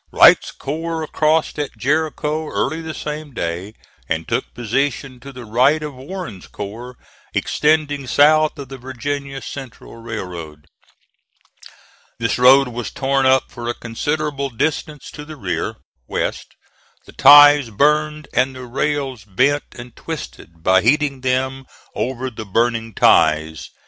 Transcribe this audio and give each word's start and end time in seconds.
Wright's 0.11 0.49
corps 0.51 1.05
crossed 1.05 1.59
at 1.59 1.77
Jericho 1.77 2.47
early 2.47 2.81
the 2.81 2.95
same 2.95 3.35
day, 3.35 3.75
and 4.09 4.27
took 4.27 4.51
position 4.55 5.19
to 5.19 5.31
the 5.31 5.45
right 5.45 5.83
of 5.83 5.93
Warren's 5.93 6.47
corps, 6.47 6.97
extending 7.35 8.07
south 8.07 8.57
of 8.57 8.69
the 8.69 8.79
Virginia 8.79 9.43
Central 9.43 9.97
Railroad. 9.97 10.65
This 12.17 12.39
road 12.39 12.69
was 12.69 12.89
torn 12.89 13.27
up 13.27 13.51
for 13.51 13.67
a 13.69 13.75
considerable 13.75 14.49
distance 14.49 15.11
to 15.11 15.23
the 15.23 15.35
rear 15.37 15.75
(west), 16.07 16.47
the 17.05 17.13
ties 17.13 17.69
burned, 17.69 18.27
and 18.33 18.55
the 18.55 18.65
rails 18.65 19.23
bent 19.23 19.65
and 19.73 19.95
twisted 19.95 20.63
by 20.63 20.81
heating 20.81 21.21
them 21.21 21.67
over 21.93 22.31
the 22.31 22.45
burning 22.45 22.95
ties. 22.95 23.69